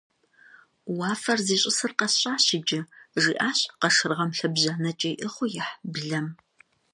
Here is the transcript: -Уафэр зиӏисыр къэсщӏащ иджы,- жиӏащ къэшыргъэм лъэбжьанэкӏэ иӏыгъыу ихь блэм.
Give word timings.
-Уафэр 0.97 1.39
зиӏисыр 1.45 1.91
къэсщӏащ 1.99 2.45
иджы,- 2.57 2.79
жиӏащ 3.21 3.59
къэшыргъэм 3.79 4.31
лъэбжьанэкӏэ 4.37 5.11
иӏыгъыу 5.25 5.49
ихь 5.59 5.73
блэм. 5.91 6.27